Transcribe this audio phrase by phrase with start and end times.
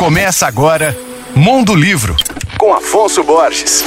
[0.00, 0.96] Começa agora
[1.36, 2.16] Mundo Livro,
[2.56, 3.84] com Afonso Borges.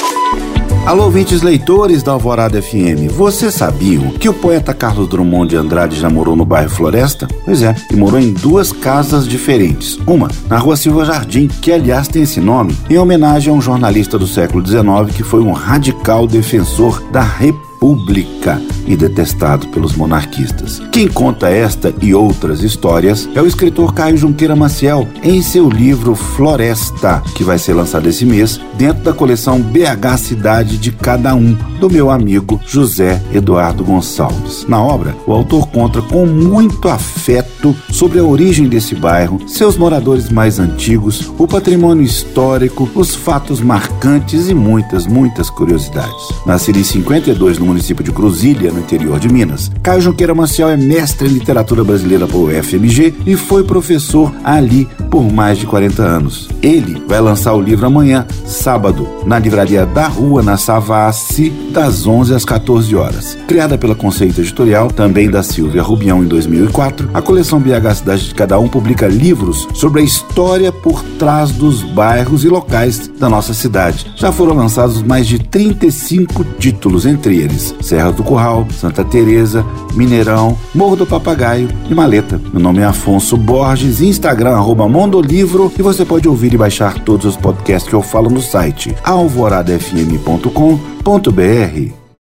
[0.86, 6.00] Alô, ouvintes leitores da Alvorada FM, vocês sabiam que o poeta Carlos Drummond de Andrade
[6.00, 7.28] já morou no bairro Floresta?
[7.44, 9.98] Pois é, e morou em duas casas diferentes.
[10.06, 14.16] Uma na rua Silva Jardim, que aliás tem esse nome em homenagem a um jornalista
[14.20, 20.82] do século XIX que foi um radical defensor da República pública e detestado pelos monarquistas.
[20.92, 26.16] Quem conta esta e outras histórias é o escritor Caio Junqueira Maciel em seu livro
[26.16, 31.54] Floresta, que vai ser lançado esse mês dentro da coleção BH Cidade de Cada Um,
[31.80, 34.66] do meu amigo José Eduardo Gonçalves.
[34.68, 40.30] Na obra, o autor conta com muito afeto sobre a origem desse bairro, seus moradores
[40.30, 46.14] mais antigos, o patrimônio histórico, os fatos marcantes e muitas, muitas curiosidades.
[46.46, 49.72] Nascido em 52 no município de Cruzília, no interior de Minas.
[49.82, 55.32] Caio Junqueira Maciel é mestre em literatura brasileira pelo UFMG e foi professor ali por
[55.32, 56.50] mais de 40 anos.
[56.60, 62.34] Ele vai lançar o livro amanhã, sábado, na livraria da Rua, na Savassi, das 11
[62.34, 63.38] às 14 horas.
[63.48, 68.34] Criada pela Conceito Editorial, também da Silvia Rubião em 2004, a coleção BH Cidade de
[68.34, 73.54] Cada Um publica livros sobre a história por trás dos bairros e locais da nossa
[73.54, 74.12] cidade.
[74.16, 80.58] Já foram lançados mais de 35 títulos, entre eles Serra do Curral, Santa Teresa, Mineirão,
[80.74, 82.42] Morro do Papagaio e Maleta.
[82.52, 87.26] Meu nome é Afonso Borges, Instagram arroba Mondolivro e você pode ouvir e baixar todos
[87.26, 92.03] os podcasts que eu falo no site alvoradafm.com.br.